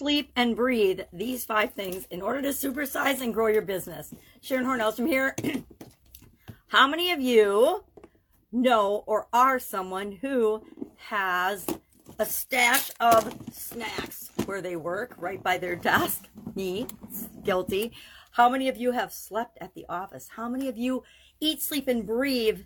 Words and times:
sleep, 0.00 0.32
and 0.34 0.56
breathe 0.56 1.02
these 1.12 1.44
five 1.44 1.74
things 1.74 2.06
in 2.10 2.22
order 2.22 2.40
to 2.40 2.48
supersize 2.48 3.20
and 3.20 3.34
grow 3.34 3.48
your 3.48 3.60
business. 3.60 4.14
Sharon 4.40 4.64
Hornells 4.64 4.96
from 4.96 5.04
here. 5.04 5.36
How 6.68 6.88
many 6.88 7.12
of 7.12 7.20
you 7.20 7.84
know 8.50 9.04
or 9.06 9.26
are 9.30 9.58
someone 9.58 10.12
who 10.22 10.64
has 10.96 11.66
a 12.18 12.24
stash 12.24 12.90
of 12.98 13.36
snacks 13.52 14.30
where 14.46 14.62
they 14.62 14.74
work 14.74 15.16
right 15.18 15.42
by 15.42 15.58
their 15.58 15.76
desk? 15.76 16.24
Me, 16.54 16.86
guilty. 17.44 17.92
How 18.30 18.48
many 18.48 18.70
of 18.70 18.78
you 18.78 18.92
have 18.92 19.12
slept 19.12 19.58
at 19.60 19.74
the 19.74 19.84
office? 19.90 20.30
How 20.34 20.48
many 20.48 20.66
of 20.68 20.78
you 20.78 21.02
eat, 21.40 21.60
sleep, 21.60 21.88
and 21.88 22.06
breathe 22.06 22.60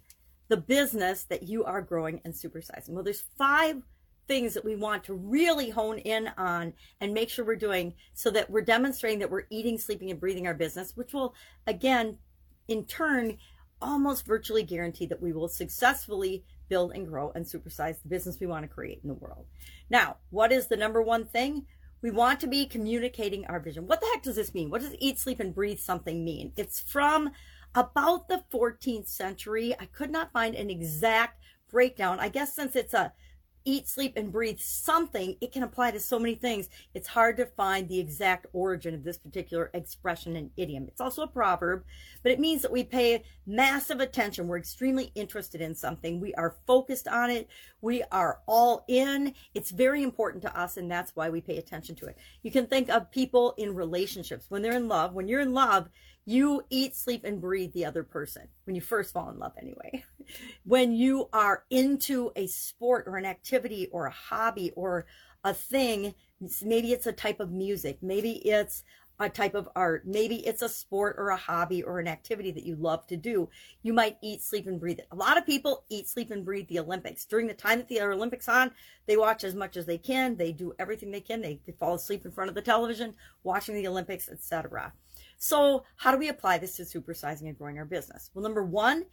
the 0.46 0.56
business 0.56 1.24
that 1.24 1.42
you 1.42 1.64
are 1.64 1.82
growing 1.82 2.20
and 2.24 2.32
supersizing? 2.32 2.90
Well, 2.90 3.02
there's 3.02 3.24
five 3.36 3.82
things 4.26 4.54
that 4.54 4.64
we 4.64 4.76
want 4.76 5.04
to 5.04 5.14
really 5.14 5.70
hone 5.70 5.98
in 5.98 6.30
on 6.36 6.72
and 7.00 7.12
make 7.12 7.28
sure 7.28 7.44
we're 7.44 7.56
doing 7.56 7.94
so 8.14 8.30
that 8.30 8.50
we're 8.50 8.60
demonstrating 8.60 9.18
that 9.18 9.30
we're 9.30 9.46
eating, 9.50 9.78
sleeping, 9.78 10.10
and 10.10 10.20
breathing 10.20 10.46
our 10.46 10.54
business, 10.54 10.96
which 10.96 11.12
will, 11.12 11.34
again, 11.66 12.18
in 12.68 12.84
turn, 12.84 13.38
almost 13.80 14.26
virtually 14.26 14.62
guarantee 14.62 15.06
that 15.06 15.20
we 15.20 15.32
will 15.32 15.48
successfully 15.48 16.44
build 16.68 16.92
and 16.92 17.06
grow 17.06 17.30
and 17.34 17.44
supersize 17.44 18.00
the 18.02 18.08
business 18.08 18.40
we 18.40 18.46
want 18.46 18.62
to 18.62 18.68
create 18.68 19.00
in 19.02 19.08
the 19.08 19.14
world. 19.14 19.46
Now, 19.90 20.16
what 20.30 20.52
is 20.52 20.68
the 20.68 20.76
number 20.76 21.02
one 21.02 21.26
thing? 21.26 21.66
We 22.00 22.10
want 22.10 22.40
to 22.40 22.46
be 22.46 22.66
communicating 22.66 23.46
our 23.46 23.60
vision. 23.60 23.86
What 23.86 24.00
the 24.00 24.06
heck 24.12 24.22
does 24.22 24.36
this 24.36 24.54
mean? 24.54 24.70
What 24.70 24.82
does 24.82 24.94
eat, 24.98 25.18
sleep, 25.18 25.40
and 25.40 25.54
breathe 25.54 25.78
something 25.78 26.24
mean? 26.24 26.52
It's 26.56 26.80
from 26.80 27.30
about 27.74 28.28
the 28.28 28.44
14th 28.52 29.08
century. 29.08 29.74
I 29.78 29.86
could 29.86 30.10
not 30.10 30.32
find 30.32 30.54
an 30.54 30.70
exact 30.70 31.40
breakdown. 31.70 32.20
I 32.20 32.28
guess 32.28 32.54
since 32.54 32.76
it's 32.76 32.94
a 32.94 33.12
eat, 33.64 33.88
sleep, 33.88 34.12
and 34.16 34.32
breathe 34.32 34.60
something, 34.60 35.36
it 35.40 35.52
can 35.52 35.62
apply 35.62 35.90
to 35.90 36.00
so 36.00 36.18
many 36.18 36.34
things. 36.34 36.68
It's 36.92 37.08
hard 37.08 37.36
to 37.38 37.46
find 37.46 37.88
the 37.88 37.98
exact 37.98 38.46
origin 38.52 38.94
of 38.94 39.04
this 39.04 39.18
particular 39.18 39.70
expression 39.72 40.36
and 40.36 40.50
idiom. 40.56 40.86
It's 40.88 41.00
also 41.00 41.22
a 41.22 41.28
proverb, 41.28 41.84
but 42.22 42.32
it 42.32 42.40
means 42.40 42.62
that 42.62 42.72
we 42.72 42.84
pay 42.84 43.22
massive 43.46 44.00
attention. 44.00 44.48
We're 44.48 44.58
extremely 44.58 45.12
interested 45.14 45.60
in 45.60 45.74
something. 45.74 46.20
We 46.20 46.34
are 46.34 46.56
focused 46.66 47.08
on 47.08 47.30
it. 47.30 47.48
We 47.80 48.02
are 48.12 48.40
all 48.46 48.84
in. 48.88 49.34
It's 49.54 49.70
very 49.70 50.02
important 50.02 50.42
to 50.42 50.58
us, 50.58 50.76
and 50.76 50.90
that's 50.90 51.16
why 51.16 51.30
we 51.30 51.40
pay 51.40 51.58
attention 51.58 51.94
to 51.96 52.06
it. 52.06 52.18
You 52.42 52.50
can 52.50 52.66
think 52.66 52.88
of 52.90 53.10
people 53.10 53.54
in 53.56 53.74
relationships 53.74 54.46
when 54.48 54.62
they're 54.62 54.76
in 54.76 54.88
love. 54.88 55.14
When 55.14 55.28
you're 55.28 55.40
in 55.40 55.54
love, 55.54 55.88
you 56.26 56.64
eat, 56.70 56.96
sleep, 56.96 57.24
and 57.24 57.40
breathe 57.40 57.72
the 57.74 57.84
other 57.84 58.02
person 58.02 58.48
when 58.64 58.74
you 58.74 58.80
first 58.80 59.12
fall 59.12 59.28
in 59.28 59.38
love, 59.38 59.52
anyway. 59.60 60.04
when 60.64 60.92
you 60.92 61.28
are 61.32 61.64
into 61.68 62.32
a 62.34 62.46
sport 62.46 63.04
or 63.06 63.16
an 63.16 63.26
activity 63.26 63.53
or 63.92 64.06
a 64.06 64.10
hobby 64.10 64.70
or 64.76 65.06
a 65.42 65.54
thing, 65.54 66.14
maybe 66.62 66.92
it's 66.92 67.06
a 67.06 67.12
type 67.12 67.40
of 67.40 67.50
music, 67.50 67.98
maybe 68.02 68.32
it's 68.48 68.82
a 69.20 69.28
type 69.28 69.54
of 69.54 69.68
art. 69.76 70.06
Maybe 70.06 70.36
it's 70.46 70.62
a 70.62 70.68
sport 70.68 71.16
or 71.18 71.28
a 71.28 71.36
hobby 71.36 71.82
or 71.82 72.00
an 72.00 72.08
activity 72.08 72.50
that 72.50 72.64
you 72.64 72.76
love 72.76 73.06
to 73.08 73.16
do. 73.16 73.48
You 73.82 73.92
might 73.92 74.18
eat, 74.22 74.42
sleep, 74.42 74.66
and 74.66 74.80
breathe 74.80 74.98
it. 74.98 75.06
A 75.12 75.16
lot 75.16 75.38
of 75.38 75.46
people 75.46 75.84
eat, 75.88 76.08
sleep, 76.08 76.30
and 76.30 76.44
breathe 76.44 76.68
the 76.68 76.80
Olympics. 76.80 77.24
During 77.24 77.46
the 77.46 77.54
time 77.54 77.78
that 77.78 77.88
the 77.88 78.00
Olympics 78.00 78.48
on, 78.48 78.72
they 79.06 79.16
watch 79.16 79.44
as 79.44 79.54
much 79.54 79.76
as 79.76 79.86
they 79.86 79.98
can. 79.98 80.36
They 80.36 80.52
do 80.52 80.74
everything 80.78 81.10
they 81.10 81.20
can. 81.20 81.40
They, 81.40 81.60
they 81.64 81.72
fall 81.72 81.94
asleep 81.94 82.24
in 82.24 82.32
front 82.32 82.48
of 82.48 82.54
the 82.54 82.62
television, 82.62 83.14
watching 83.44 83.76
the 83.76 83.86
Olympics, 83.86 84.28
etc. 84.28 84.92
So 85.36 85.84
how 85.96 86.10
do 86.10 86.18
we 86.18 86.28
apply 86.28 86.58
this 86.58 86.76
to 86.76 86.82
supersizing 86.82 87.48
and 87.48 87.56
growing 87.56 87.78
our 87.78 87.84
business? 87.84 88.30
Well, 88.34 88.42
number 88.42 88.64
one 88.64 89.04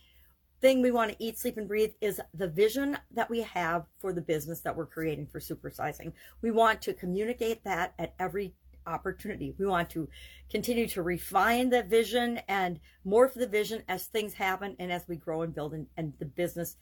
thing 0.61 0.81
we 0.81 0.91
want 0.91 1.11
to 1.11 1.23
eat, 1.23 1.37
sleep, 1.37 1.57
and 1.57 1.67
breathe 1.67 1.93
is 1.99 2.21
the 2.33 2.47
vision 2.47 2.97
that 3.11 3.29
we 3.29 3.41
have 3.41 3.85
for 3.99 4.13
the 4.13 4.21
business 4.21 4.61
that 4.61 4.75
we're 4.75 4.85
creating 4.85 5.27
for 5.27 5.39
supersizing. 5.39 6.13
We 6.41 6.51
want 6.51 6.81
to 6.83 6.93
communicate 6.93 7.63
that 7.63 7.93
at 7.97 8.13
every 8.19 8.53
opportunity. 8.85 9.53
We 9.57 9.65
want 9.65 9.89
to 9.91 10.07
continue 10.49 10.87
to 10.89 11.01
refine 11.01 11.69
the 11.69 11.83
vision 11.83 12.39
and 12.47 12.79
morph 13.05 13.33
the 13.33 13.47
vision 13.47 13.83
as 13.87 14.05
things 14.05 14.33
happen 14.33 14.75
and 14.79 14.91
as 14.91 15.07
we 15.07 15.15
grow 15.15 15.41
and 15.41 15.53
build 15.53 15.73
and, 15.73 15.87
and 15.97 16.13
the 16.19 16.25
business 16.25 16.77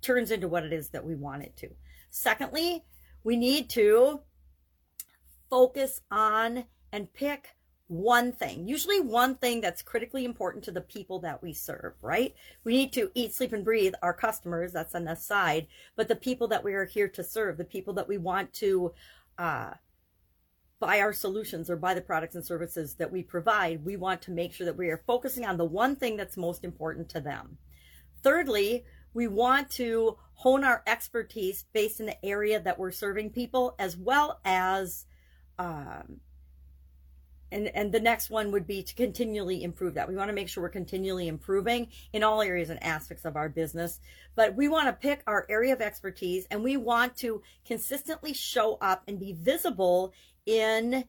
turns 0.00 0.30
into 0.30 0.48
what 0.48 0.64
it 0.64 0.72
is 0.72 0.90
that 0.90 1.04
we 1.04 1.14
want 1.14 1.42
it 1.42 1.56
to. 1.56 1.68
Secondly, 2.10 2.84
we 3.24 3.36
need 3.36 3.70
to 3.70 4.20
focus 5.48 6.00
on 6.10 6.64
and 6.92 7.12
pick 7.12 7.50
one 7.92 8.32
thing, 8.32 8.66
usually 8.66 9.00
one 9.00 9.34
thing 9.36 9.60
that's 9.60 9.82
critically 9.82 10.24
important 10.24 10.64
to 10.64 10.72
the 10.72 10.80
people 10.80 11.18
that 11.20 11.42
we 11.42 11.52
serve, 11.52 11.94
right? 12.00 12.34
We 12.64 12.76
need 12.76 12.92
to 12.94 13.10
eat, 13.14 13.34
sleep, 13.34 13.52
and 13.52 13.64
breathe 13.64 13.94
our 14.02 14.14
customers. 14.14 14.72
That's 14.72 14.94
on 14.94 15.04
the 15.04 15.14
side, 15.14 15.66
but 15.94 16.08
the 16.08 16.16
people 16.16 16.48
that 16.48 16.64
we 16.64 16.74
are 16.74 16.86
here 16.86 17.08
to 17.08 17.22
serve, 17.22 17.56
the 17.56 17.64
people 17.64 17.94
that 17.94 18.08
we 18.08 18.18
want 18.18 18.52
to 18.54 18.92
uh, 19.38 19.72
buy 20.80 21.00
our 21.00 21.12
solutions 21.12 21.70
or 21.70 21.76
buy 21.76 21.94
the 21.94 22.00
products 22.00 22.34
and 22.34 22.44
services 22.44 22.94
that 22.94 23.12
we 23.12 23.22
provide, 23.22 23.84
we 23.84 23.96
want 23.96 24.22
to 24.22 24.30
make 24.30 24.52
sure 24.52 24.64
that 24.64 24.76
we 24.76 24.88
are 24.88 25.04
focusing 25.06 25.44
on 25.44 25.56
the 25.56 25.64
one 25.64 25.94
thing 25.94 26.16
that's 26.16 26.36
most 26.36 26.64
important 26.64 27.08
to 27.10 27.20
them. 27.20 27.58
Thirdly, 28.22 28.84
we 29.14 29.28
want 29.28 29.70
to 29.70 30.16
hone 30.34 30.64
our 30.64 30.82
expertise 30.86 31.66
based 31.72 32.00
in 32.00 32.06
the 32.06 32.24
area 32.24 32.58
that 32.58 32.78
we're 32.78 32.90
serving 32.90 33.30
people, 33.30 33.74
as 33.78 33.96
well 33.96 34.40
as, 34.44 35.06
um, 35.58 36.20
and 37.52 37.68
and 37.68 37.92
the 37.92 38.00
next 38.00 38.30
one 38.30 38.50
would 38.50 38.66
be 38.66 38.82
to 38.82 38.94
continually 38.94 39.62
improve 39.62 39.94
that. 39.94 40.08
We 40.08 40.16
want 40.16 40.28
to 40.28 40.34
make 40.34 40.48
sure 40.48 40.62
we're 40.62 40.70
continually 40.70 41.28
improving 41.28 41.88
in 42.12 42.22
all 42.22 42.42
areas 42.42 42.70
and 42.70 42.82
aspects 42.82 43.24
of 43.24 43.36
our 43.36 43.48
business, 43.48 44.00
but 44.34 44.56
we 44.56 44.68
want 44.68 44.88
to 44.88 44.92
pick 44.92 45.22
our 45.26 45.46
area 45.48 45.72
of 45.72 45.80
expertise 45.80 46.46
and 46.50 46.64
we 46.64 46.76
want 46.76 47.16
to 47.18 47.42
consistently 47.64 48.32
show 48.32 48.78
up 48.80 49.02
and 49.06 49.20
be 49.20 49.32
visible 49.32 50.12
in 50.46 51.04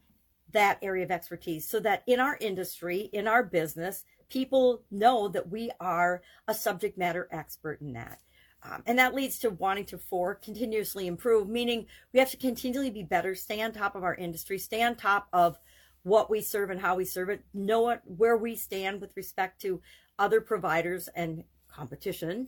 that 0.52 0.78
area 0.82 1.04
of 1.04 1.12
expertise 1.12 1.68
so 1.68 1.80
that 1.80 2.04
in 2.06 2.20
our 2.20 2.38
industry, 2.40 3.10
in 3.12 3.28
our 3.28 3.44
business, 3.44 4.04
people 4.30 4.84
know 4.92 5.28
that 5.28 5.50
we 5.50 5.72
are 5.80 6.22
a 6.48 6.54
subject 6.54 6.98
matter 6.98 7.28
expert 7.32 7.82
in 7.82 7.94
that. 7.94 8.20
Um, 8.66 8.82
and 8.86 8.98
that 8.98 9.14
leads 9.14 9.40
to 9.40 9.50
wanting 9.50 9.86
to 9.88 9.98
for 9.98 10.36
continuously 10.36 11.08
improve, 11.08 11.50
meaning 11.50 11.86
we 12.14 12.20
have 12.20 12.32
to 12.32 12.38
continually 12.38 12.92
be 12.92 13.04
better, 13.04 13.36
stay 13.36 13.62
on 13.62 13.74
top 13.74 13.96
of 13.96 14.04
our 14.04 14.16
industry, 14.16 14.58
stay 14.58 14.82
on 14.82 14.96
top 14.96 15.28
of 15.34 15.60
what 16.04 16.30
we 16.30 16.42
serve 16.42 16.70
and 16.70 16.80
how 16.80 16.96
we 16.96 17.06
serve 17.06 17.30
it, 17.30 17.44
know 17.54 17.82
what, 17.82 18.02
where 18.06 18.38
we 18.38 18.56
stand 18.56 19.02
with 19.02 19.12
respect 19.16 19.62
to 19.62 19.82
other 20.20 20.42
providers 20.42 21.10
and 21.16 21.44
competition. 21.68 22.48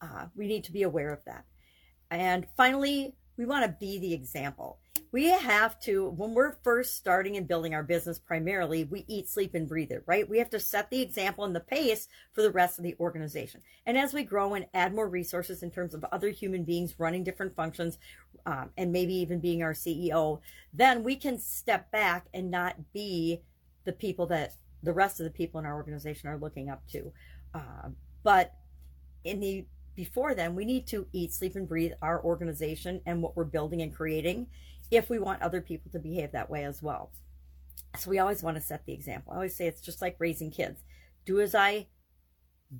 Uh, 0.00 0.26
we 0.34 0.46
need 0.46 0.64
to 0.64 0.72
be 0.72 0.82
aware 0.82 1.12
of 1.12 1.24
that. 1.24 1.44
And 2.10 2.46
finally, 2.56 3.14
we 3.36 3.46
want 3.46 3.64
to 3.64 3.76
be 3.80 3.98
the 3.98 4.12
example 4.12 4.78
we 5.16 5.28
have 5.28 5.80
to 5.80 6.10
when 6.10 6.34
we're 6.34 6.58
first 6.62 6.94
starting 6.94 7.38
and 7.38 7.48
building 7.48 7.72
our 7.72 7.82
business 7.82 8.18
primarily 8.18 8.84
we 8.84 9.02
eat 9.08 9.26
sleep 9.26 9.54
and 9.54 9.66
breathe 9.66 9.90
it 9.90 10.02
right? 10.04 10.28
We 10.28 10.36
have 10.36 10.50
to 10.50 10.60
set 10.60 10.90
the 10.90 11.00
example 11.00 11.44
and 11.46 11.56
the 11.56 11.60
pace 11.60 12.06
for 12.34 12.42
the 12.42 12.50
rest 12.50 12.78
of 12.78 12.84
the 12.84 12.94
organization. 13.00 13.62
And 13.86 13.96
as 13.96 14.12
we 14.12 14.24
grow 14.24 14.52
and 14.52 14.66
add 14.74 14.94
more 14.94 15.08
resources 15.08 15.62
in 15.62 15.70
terms 15.70 15.94
of 15.94 16.04
other 16.12 16.28
human 16.28 16.64
beings 16.64 16.96
running 16.98 17.24
different 17.24 17.56
functions 17.56 17.96
um, 18.44 18.68
and 18.76 18.92
maybe 18.92 19.14
even 19.14 19.40
being 19.40 19.62
our 19.62 19.72
ceo 19.72 20.40
then 20.74 21.02
we 21.02 21.16
can 21.16 21.38
step 21.38 21.90
back 21.90 22.26
and 22.34 22.50
not 22.50 22.92
be 22.92 23.40
the 23.84 23.94
people 23.94 24.26
that 24.26 24.52
the 24.82 24.92
rest 24.92 25.18
of 25.18 25.24
the 25.24 25.30
people 25.30 25.58
in 25.58 25.64
our 25.64 25.76
organization 25.76 26.28
are 26.28 26.36
looking 26.36 26.68
up 26.68 26.86
to. 26.88 27.10
Uh, 27.54 27.88
but 28.22 28.52
in 29.24 29.40
the 29.40 29.64
before 29.94 30.34
then 30.34 30.54
we 30.54 30.66
need 30.66 30.86
to 30.86 31.06
eat 31.14 31.32
sleep 31.32 31.56
and 31.56 31.66
breathe 31.66 31.92
our 32.02 32.22
organization 32.22 33.00
and 33.06 33.22
what 33.22 33.34
we're 33.34 33.44
building 33.44 33.80
and 33.80 33.94
creating 33.94 34.46
if 34.90 35.10
we 35.10 35.18
want 35.18 35.42
other 35.42 35.60
people 35.60 35.90
to 35.92 35.98
behave 35.98 36.32
that 36.32 36.50
way 36.50 36.64
as 36.64 36.82
well. 36.82 37.10
So 37.98 38.10
we 38.10 38.18
always 38.18 38.42
want 38.42 38.56
to 38.56 38.62
set 38.62 38.84
the 38.84 38.92
example. 38.92 39.32
I 39.32 39.36
always 39.36 39.56
say 39.56 39.66
it's 39.66 39.80
just 39.80 40.02
like 40.02 40.16
raising 40.18 40.50
kids. 40.50 40.82
Do 41.24 41.40
as 41.40 41.54
I 41.54 41.86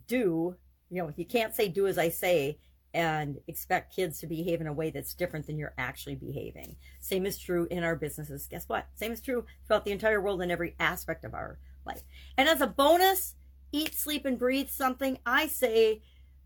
do. 0.07 0.57
You 0.91 1.03
know, 1.03 1.13
you 1.17 1.25
can't 1.25 1.55
say 1.55 1.69
do 1.69 1.87
as 1.87 1.99
I 1.99 2.11
say 2.11 2.59
and 2.95 3.39
expect 3.47 3.95
kids 3.95 4.21
to 4.21 4.27
behave 4.27 4.61
in 4.61 4.67
a 4.67 4.73
way 4.73 4.91
that's 4.91 5.15
different 5.15 5.47
than 5.47 5.59
you're 5.59 5.75
actually 5.77 6.15
behaving. 6.15 6.77
Same 7.01 7.27
is 7.27 7.39
true 7.39 7.67
in 7.71 7.83
our 7.83 7.97
businesses. 7.97 8.47
Guess 8.47 8.69
what? 8.69 8.87
Same 8.95 9.13
is 9.13 9.21
true 9.21 9.45
throughout 9.67 9.85
the 9.85 9.93
entire 9.93 10.21
world 10.21 10.41
in 10.41 10.51
every 10.51 10.75
aspect 10.79 11.25
of 11.25 11.35
our 11.35 11.59
life. 11.85 12.03
And 12.39 12.49
as 12.49 12.61
a 12.61 12.67
bonus, 12.67 13.35
eat, 13.73 13.95
sleep, 13.95 14.25
and 14.25 14.39
breathe 14.39 14.69
something. 14.69 15.19
I 15.27 15.47
say 15.47 16.03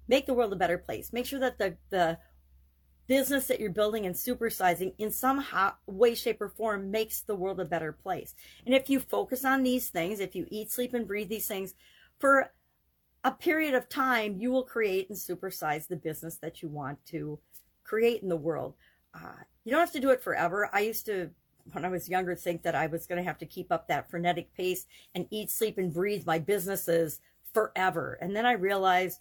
make 0.08 0.26
the 0.26 0.34
world 0.34 0.52
a 0.52 0.56
better 0.56 0.78
place. 0.78 1.12
Make 1.12 1.26
sure 1.26 1.38
that 1.38 1.58
the, 1.58 1.76
the 1.90 2.18
business 3.10 3.48
that 3.48 3.58
you're 3.58 3.70
building 3.70 4.06
and 4.06 4.14
supersizing 4.14 4.94
in 4.96 5.10
some 5.10 5.44
way, 5.88 6.14
shape, 6.14 6.40
or 6.40 6.48
form 6.48 6.92
makes 6.92 7.22
the 7.22 7.34
world 7.34 7.58
a 7.58 7.64
better 7.64 7.90
place. 7.90 8.36
And 8.64 8.72
if 8.72 8.88
you 8.88 9.00
focus 9.00 9.44
on 9.44 9.64
these 9.64 9.88
things, 9.88 10.20
if 10.20 10.36
you 10.36 10.46
eat, 10.48 10.70
sleep, 10.70 10.94
and 10.94 11.08
breathe 11.08 11.28
these 11.28 11.48
things 11.48 11.74
for 12.20 12.52
a 13.24 13.32
period 13.32 13.74
of 13.74 13.88
time, 13.88 14.36
you 14.38 14.52
will 14.52 14.62
create 14.62 15.10
and 15.10 15.18
supersize 15.18 15.88
the 15.88 15.96
business 15.96 16.36
that 16.36 16.62
you 16.62 16.68
want 16.68 17.04
to 17.06 17.40
create 17.82 18.22
in 18.22 18.28
the 18.28 18.36
world. 18.36 18.74
Uh, 19.12 19.42
you 19.64 19.72
don't 19.72 19.80
have 19.80 19.90
to 19.90 19.98
do 19.98 20.10
it 20.10 20.22
forever. 20.22 20.70
I 20.72 20.78
used 20.82 21.04
to, 21.06 21.30
when 21.72 21.84
I 21.84 21.88
was 21.88 22.08
younger, 22.08 22.36
think 22.36 22.62
that 22.62 22.76
I 22.76 22.86
was 22.86 23.08
going 23.08 23.20
to 23.20 23.28
have 23.28 23.38
to 23.38 23.44
keep 23.44 23.72
up 23.72 23.88
that 23.88 24.08
frenetic 24.08 24.54
pace 24.54 24.86
and 25.16 25.26
eat, 25.30 25.50
sleep, 25.50 25.78
and 25.78 25.92
breathe 25.92 26.26
my 26.26 26.38
businesses 26.38 27.18
forever. 27.52 28.18
And 28.20 28.36
then 28.36 28.46
I 28.46 28.52
realized 28.52 29.18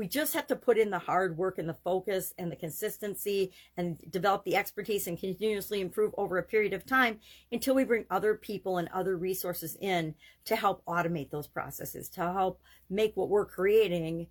We 0.00 0.08
just 0.08 0.32
have 0.32 0.46
to 0.46 0.56
put 0.56 0.78
in 0.78 0.88
the 0.88 0.98
hard 0.98 1.36
work 1.36 1.58
and 1.58 1.68
the 1.68 1.74
focus 1.74 2.32
and 2.38 2.50
the 2.50 2.56
consistency 2.56 3.52
and 3.76 3.98
develop 4.10 4.44
the 4.44 4.56
expertise 4.56 5.06
and 5.06 5.20
continuously 5.20 5.82
improve 5.82 6.14
over 6.16 6.38
a 6.38 6.42
period 6.42 6.72
of 6.72 6.86
time 6.86 7.20
until 7.52 7.74
we 7.74 7.84
bring 7.84 8.06
other 8.08 8.34
people 8.34 8.78
and 8.78 8.88
other 8.94 9.18
resources 9.18 9.76
in 9.78 10.14
to 10.46 10.56
help 10.56 10.82
automate 10.86 11.30
those 11.30 11.46
processes, 11.46 12.08
to 12.08 12.20
help 12.22 12.62
make 12.88 13.14
what 13.14 13.28
we're 13.28 13.44
creating 13.44 14.28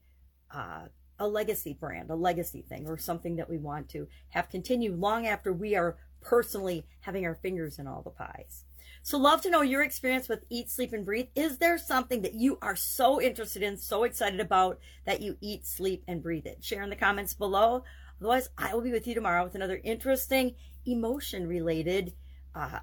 uh, 0.51 0.85
a 1.19 1.27
legacy 1.27 1.77
brand, 1.79 2.09
a 2.09 2.15
legacy 2.15 2.65
thing, 2.67 2.87
or 2.87 2.97
something 2.97 3.35
that 3.35 3.47
we 3.47 3.59
want 3.59 3.89
to 3.89 4.07
have 4.29 4.49
continue 4.49 4.95
long 4.95 5.27
after 5.27 5.53
we 5.53 5.75
are 5.75 5.97
personally 6.21 6.85
having 7.01 7.25
our 7.25 7.35
fingers 7.35 7.79
in 7.79 7.87
all 7.87 8.01
the 8.01 8.09
pies. 8.09 8.65
So, 9.01 9.17
love 9.17 9.41
to 9.41 9.49
know 9.49 9.61
your 9.61 9.81
experience 9.81 10.27
with 10.27 10.43
Eat, 10.49 10.69
Sleep, 10.69 10.93
and 10.93 11.05
Breathe. 11.05 11.27
Is 11.35 11.57
there 11.57 11.77
something 11.77 12.21
that 12.23 12.33
you 12.33 12.57
are 12.61 12.75
so 12.75 13.21
interested 13.21 13.63
in, 13.63 13.77
so 13.77 14.03
excited 14.03 14.39
about 14.39 14.79
that 15.05 15.21
you 15.21 15.37
eat, 15.41 15.65
sleep, 15.65 16.03
and 16.07 16.21
breathe 16.21 16.45
it? 16.45 16.63
Share 16.63 16.83
in 16.83 16.89
the 16.89 16.95
comments 16.95 17.33
below. 17.33 17.83
Otherwise, 18.19 18.49
I 18.57 18.73
will 18.73 18.81
be 18.81 18.91
with 18.91 19.07
you 19.07 19.15
tomorrow 19.15 19.43
with 19.43 19.55
another 19.55 19.79
interesting 19.83 20.55
emotion 20.85 21.47
related 21.47 22.13
uh, 22.53 22.79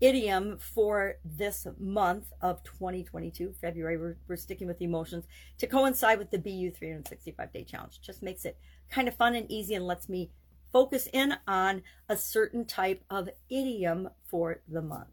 idiom 0.00 0.58
for 0.58 1.16
this 1.24 1.66
month 1.78 2.32
of 2.42 2.62
2022, 2.64 3.54
February. 3.60 3.96
We're, 3.96 4.16
we're 4.28 4.36
sticking 4.36 4.66
with 4.66 4.82
emotions 4.82 5.24
to 5.58 5.66
coincide 5.66 6.18
with 6.18 6.30
the 6.30 6.38
BU 6.38 6.72
365 6.72 7.52
day 7.52 7.64
challenge. 7.64 8.00
Just 8.02 8.22
makes 8.22 8.44
it 8.44 8.58
kind 8.90 9.08
of 9.08 9.16
fun 9.16 9.34
and 9.34 9.50
easy 9.50 9.74
and 9.74 9.86
lets 9.86 10.08
me 10.08 10.30
focus 10.76 11.08
in 11.10 11.34
on 11.48 11.82
a 12.06 12.14
certain 12.14 12.66
type 12.66 13.02
of 13.08 13.30
idiom 13.48 14.10
for 14.22 14.60
the 14.68 14.82
month. 14.82 15.08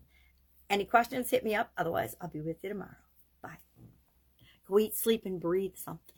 Any 0.69 0.83
questions, 0.83 1.29
hit 1.29 1.45
me 1.45 1.55
up. 1.55 1.71
Otherwise, 1.77 2.17
I'll 2.19 2.27
be 2.27 2.41
with 2.41 2.57
you 2.61 2.67
tomorrow. 2.67 2.97
Bye. 3.41 3.59
Go 4.67 4.77
eat, 4.77 4.93
sleep, 4.93 5.21
and 5.25 5.39
breathe 5.39 5.77
something. 5.77 6.15